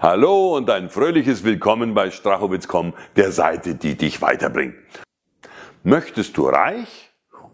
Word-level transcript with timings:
Hallo 0.00 0.56
und 0.56 0.68
ein 0.70 0.90
fröhliches 0.90 1.44
Willkommen 1.44 1.94
bei 1.94 2.10
Strachowitz.com, 2.10 2.94
der 3.14 3.30
Seite, 3.30 3.76
die 3.76 3.94
dich 3.94 4.20
weiterbringt. 4.20 4.74
Möchtest 5.84 6.36
du 6.36 6.48
reich 6.48 7.10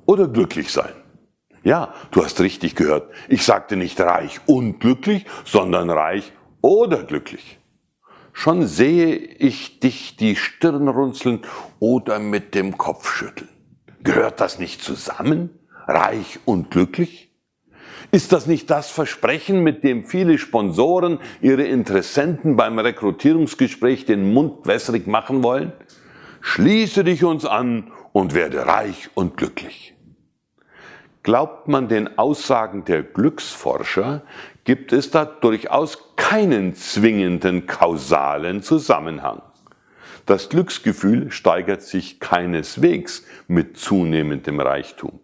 oder 0.07 0.27
glücklich 0.27 0.73
sein? 0.73 0.95
Ja, 1.63 1.95
du 2.11 2.25
hast 2.25 2.41
richtig 2.41 2.75
gehört. 2.75 3.13
Ich 3.29 3.45
sagte 3.45 3.77
nicht 3.77 4.01
reich 4.01 4.41
und 4.47 4.81
glücklich, 4.81 5.27
sondern 5.45 5.91
reich 5.91 6.33
oder 6.63 7.05
glücklich. 7.05 7.59
Schon 8.33 8.67
sehe 8.67 9.15
ich 9.17 9.79
dich 9.81 10.17
die 10.17 10.35
Stirn 10.35 10.89
runzeln 10.89 11.43
oder 11.79 12.19
mit 12.19 12.55
dem 12.55 12.79
Kopf 12.79 13.13
schütteln. 13.13 13.51
Gehört 14.03 14.41
das 14.41 14.59
nicht 14.59 14.83
zusammen? 14.83 15.51
Reich 15.87 16.41
und 16.47 16.71
glücklich? 16.71 17.30
Ist 18.13 18.33
das 18.33 18.47
nicht 18.47 18.71
das 18.71 18.91
Versprechen, 18.91 19.63
mit 19.63 19.85
dem 19.85 20.05
viele 20.05 20.39
Sponsoren 20.39 21.21
ihre 21.41 21.63
Interessenten 21.63 22.57
beim 22.57 22.79
Rekrutierungsgespräch 22.79 24.05
den 24.05 24.33
Mund 24.33 24.67
wässrig 24.67 25.07
machen 25.07 25.45
wollen? 25.45 25.73
Schließe 26.41 27.05
dich 27.05 27.23
uns 27.23 27.45
an 27.47 27.93
und 28.13 28.35
werde 28.35 28.67
reich 28.67 29.11
und 29.15 29.37
glücklich. 29.37 29.95
Glaubt 31.23 31.69
man 31.69 31.87
den 31.87 32.19
Aussagen 32.19 32.85
der 32.85 33.03
Glücksforscher, 33.05 34.23
gibt 34.65 34.93
es 34.93 35.11
da 35.11 35.25
durchaus 35.25 36.17
keinen 36.17 36.75
zwingenden 36.75 37.67
kausalen 37.67 38.63
Zusammenhang. 38.63 39.43
Das 40.27 40.49
Glücksgefühl 40.49 41.31
steigert 41.31 41.83
sich 41.83 42.19
keineswegs 42.19 43.25
mit 43.47 43.77
zunehmendem 43.77 44.59
Reichtum. 44.61 45.21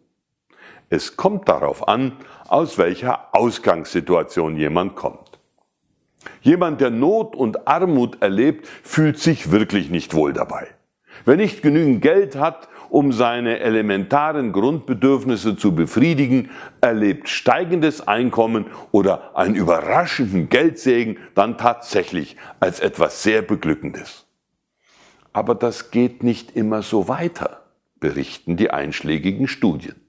Es 0.89 1.17
kommt 1.17 1.49
darauf 1.49 1.89
an, 1.89 2.13
aus 2.49 2.79
welcher 2.79 3.35
Ausgangssituation 3.35 4.57
jemand 4.57 4.95
kommt. 4.95 5.41
Jemand, 6.43 6.81
der 6.81 6.91
Not 6.91 7.35
und 7.35 7.67
Armut 7.67 8.23
erlebt, 8.23 8.67
fühlt 8.83 9.19
sich 9.19 9.51
wirklich 9.51 9.91
nicht 9.91 10.15
wohl 10.15 10.33
dabei. 10.33 10.69
Wer 11.25 11.37
nicht 11.37 11.63
genügend 11.63 12.03
Geld 12.03 12.37
hat, 12.37 12.69
um 12.89 13.13
seine 13.13 13.59
elementaren 13.59 14.53
Grundbedürfnisse 14.53 15.57
zu 15.57 15.75
befriedigen, 15.75 16.51
erlebt 16.81 17.29
steigendes 17.29 18.07
Einkommen 18.07 18.67
oder 18.93 19.37
einen 19.37 19.57
überraschenden 19.57 20.49
Geldsegen 20.49 21.19
dann 21.35 21.59
tatsächlich 21.59 22.37
als 22.61 22.79
etwas 22.79 23.25
sehr 23.25 23.43
Beglückendes. 23.43 24.27
Aber 25.33 25.55
das 25.55 25.91
geht 25.91 26.23
nicht 26.23 26.55
immer 26.55 26.83
so 26.83 27.09
weiter, 27.09 27.65
berichten 27.99 28.57
die 28.57 28.71
einschlägigen 28.71 29.49
Studien. 29.49 30.06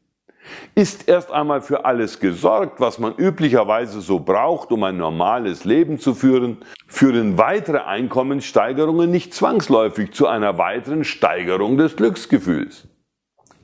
Ist 0.76 1.08
erst 1.08 1.32
einmal 1.32 1.62
für 1.62 1.86
alles 1.86 2.20
gesorgt, 2.20 2.80
was 2.80 3.00
man 3.00 3.16
üblicherweise 3.16 4.02
so 4.02 4.20
braucht, 4.20 4.72
um 4.72 4.84
ein 4.84 4.98
normales 4.98 5.66
Leben 5.66 6.00
zu 6.00 6.14
führen, 6.14 6.58
führen 6.88 7.38
weitere 7.38 7.80
Einkommenssteigerungen 7.80 9.10
nicht 9.12 9.34
zwangsläufig 9.34 10.14
zu 10.14 10.28
einer 10.28 10.58
weiteren 10.58 11.04
Steigerung 11.04 11.78
des 11.78 11.96
Glücksgefühls. 11.96 12.88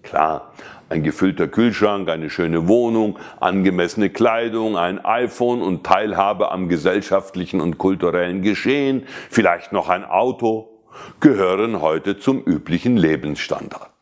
Klar, 0.04 0.54
ein 0.89 1.02
gefüllter 1.02 1.48
Kühlschrank, 1.48 2.09
eine 2.09 2.30
schöne 2.30 2.67
Wohnung, 2.67 3.17
angemessene 3.39 4.09
Kleidung, 4.09 4.78
ein 4.78 5.04
iPhone 5.04 5.61
und 5.61 5.86
Teilhabe 5.86 6.52
am 6.52 6.67
gesellschaftlichen 6.67 7.61
und 7.61 7.78
kulturellen 7.78 8.42
Geschehen, 8.42 9.08
vielleicht 9.30 9.72
noch 9.72 9.89
ein 9.89 10.04
Auto, 10.04 10.84
gehören 11.20 11.81
heute 11.81 12.20
zum 12.20 12.44
üblichen 12.44 12.98
Lebensstandard. 12.98 13.92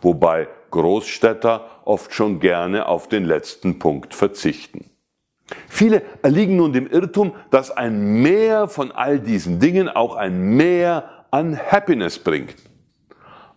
Wobei 0.00 0.48
Großstädter 0.70 1.66
oft 1.84 2.12
schon 2.12 2.40
gerne 2.40 2.86
auf 2.86 3.08
den 3.08 3.24
letzten 3.24 3.78
Punkt 3.78 4.14
verzichten. 4.14 4.90
Viele 5.68 6.02
erliegen 6.22 6.56
nun 6.56 6.72
dem 6.72 6.86
Irrtum, 6.86 7.32
dass 7.50 7.70
ein 7.70 8.22
Mehr 8.22 8.68
von 8.68 8.92
all 8.92 9.18
diesen 9.18 9.60
Dingen 9.60 9.88
auch 9.88 10.14
ein 10.14 10.56
Mehr 10.56 11.26
an 11.30 11.58
Happiness 11.58 12.18
bringt. 12.18 12.56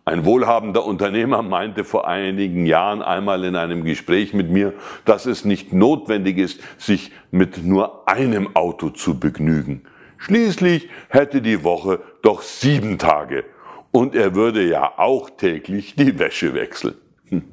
Ein 0.03 0.25
wohlhabender 0.25 0.86
Unternehmer 0.86 1.44
meinte 1.44 1.83
vor 1.83 2.08
einigen 2.08 2.66
Jahren 2.66 3.02
einmal 3.02 3.43
in 3.43 3.55
einem 3.55 3.83
Gespräch 3.83 4.33
mit 4.33 4.49
mir, 4.49 4.73
dass 5.05 5.26
es 5.26 5.45
nicht 5.45 5.73
notwendig 5.73 6.37
ist, 6.37 6.60
sich 6.77 7.11
mit 7.30 7.64
nur 7.64 8.08
einem 8.08 8.55
Auto 8.55 8.89
zu 8.89 9.20
begnügen. 9.20 9.83
Schließlich 10.17 10.89
hätte 11.10 11.42
die 11.42 11.64
Woche 11.64 11.99
doch 12.23 12.42
sieben 12.42 12.98
Tage 12.98 13.43
und 13.92 14.16
er 14.16 14.36
würde 14.36 14.64
ja 14.64 14.94
auch 14.98 15.30
täglich 15.30 15.96
die 15.96 16.18
Wäsche 16.18 16.54
wechseln. 16.54 16.96
Hm. 17.30 17.44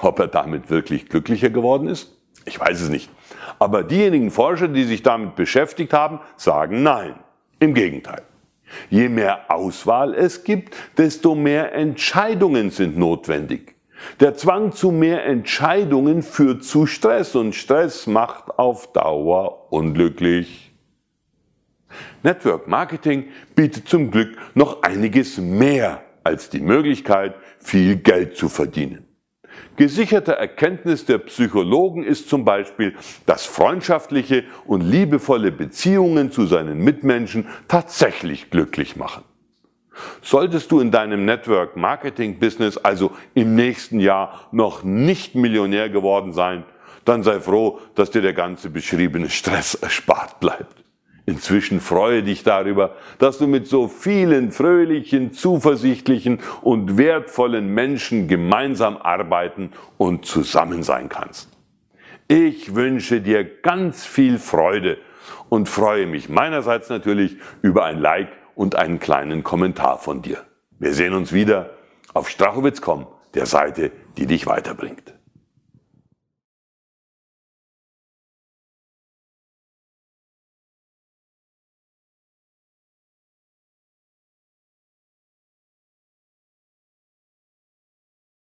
Ob 0.00 0.18
er 0.18 0.28
damit 0.28 0.70
wirklich 0.70 1.08
glücklicher 1.08 1.50
geworden 1.50 1.88
ist? 1.88 2.16
Ich 2.44 2.60
weiß 2.60 2.80
es 2.80 2.88
nicht. 2.88 3.10
Aber 3.58 3.82
diejenigen 3.82 4.30
Forscher, 4.30 4.68
die 4.68 4.84
sich 4.84 5.02
damit 5.02 5.34
beschäftigt 5.36 5.92
haben, 5.92 6.20
sagen 6.36 6.82
nein. 6.82 7.14
Im 7.58 7.72
Gegenteil. 7.72 8.22
Je 8.90 9.08
mehr 9.08 9.50
Auswahl 9.50 10.14
es 10.14 10.44
gibt, 10.44 10.76
desto 10.98 11.34
mehr 11.34 11.74
Entscheidungen 11.74 12.70
sind 12.70 12.98
notwendig. 12.98 13.76
Der 14.20 14.34
Zwang 14.34 14.72
zu 14.72 14.90
mehr 14.90 15.24
Entscheidungen 15.24 16.22
führt 16.22 16.64
zu 16.64 16.86
Stress 16.86 17.34
und 17.34 17.54
Stress 17.54 18.06
macht 18.06 18.58
auf 18.58 18.92
Dauer 18.92 19.72
unglücklich. 19.72 20.74
Network 22.22 22.68
Marketing 22.68 23.28
bietet 23.54 23.88
zum 23.88 24.10
Glück 24.10 24.36
noch 24.54 24.82
einiges 24.82 25.38
mehr 25.38 26.02
als 26.24 26.50
die 26.50 26.60
Möglichkeit, 26.60 27.34
viel 27.58 27.96
Geld 27.96 28.36
zu 28.36 28.48
verdienen. 28.48 29.06
Gesicherte 29.76 30.32
Erkenntnis 30.32 31.04
der 31.04 31.18
Psychologen 31.18 32.02
ist 32.02 32.28
zum 32.28 32.44
Beispiel, 32.44 32.94
dass 33.26 33.46
freundschaftliche 33.46 34.44
und 34.66 34.80
liebevolle 34.80 35.52
Beziehungen 35.52 36.32
zu 36.32 36.46
seinen 36.46 36.78
Mitmenschen 36.78 37.46
tatsächlich 37.68 38.50
glücklich 38.50 38.96
machen. 38.96 39.24
Solltest 40.22 40.70
du 40.72 40.80
in 40.80 40.90
deinem 40.90 41.24
Network 41.24 41.76
Marketing 41.76 42.38
Business 42.38 42.76
also 42.76 43.12
im 43.34 43.54
nächsten 43.54 44.00
Jahr 44.00 44.48
noch 44.52 44.82
nicht 44.82 45.34
Millionär 45.34 45.88
geworden 45.88 46.32
sein, 46.32 46.64
dann 47.04 47.22
sei 47.22 47.40
froh, 47.40 47.80
dass 47.94 48.10
dir 48.10 48.22
der 48.22 48.34
ganze 48.34 48.68
beschriebene 48.68 49.30
Stress 49.30 49.74
erspart 49.74 50.40
bleibt. 50.40 50.85
Inzwischen 51.26 51.80
freue 51.80 52.22
dich 52.22 52.44
darüber, 52.44 52.94
dass 53.18 53.38
du 53.38 53.48
mit 53.48 53.66
so 53.66 53.88
vielen 53.88 54.52
fröhlichen, 54.52 55.32
zuversichtlichen 55.32 56.38
und 56.62 56.96
wertvollen 56.96 57.66
Menschen 57.74 58.28
gemeinsam 58.28 58.96
arbeiten 58.96 59.72
und 59.98 60.24
zusammen 60.24 60.84
sein 60.84 61.08
kannst. 61.08 61.50
Ich 62.28 62.76
wünsche 62.76 63.20
dir 63.20 63.44
ganz 63.44 64.06
viel 64.06 64.38
Freude 64.38 64.98
und 65.48 65.68
freue 65.68 66.06
mich 66.06 66.28
meinerseits 66.28 66.88
natürlich 66.90 67.36
über 67.60 67.84
ein 67.84 67.98
Like 67.98 68.28
und 68.54 68.76
einen 68.76 69.00
kleinen 69.00 69.42
Kommentar 69.42 69.98
von 69.98 70.22
dir. 70.22 70.44
Wir 70.78 70.94
sehen 70.94 71.12
uns 71.12 71.32
wieder 71.32 71.70
auf 72.14 72.28
strachowitz.com, 72.28 73.08
der 73.34 73.46
Seite, 73.46 73.90
die 74.16 74.26
dich 74.26 74.46
weiterbringt. 74.46 75.15